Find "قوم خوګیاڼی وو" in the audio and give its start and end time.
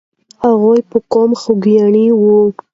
1.11-2.37